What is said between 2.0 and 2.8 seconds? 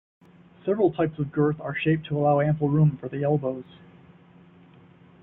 to allow ample